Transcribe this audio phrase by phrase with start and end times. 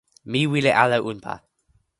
[0.31, 1.33] mi wile ala unpa.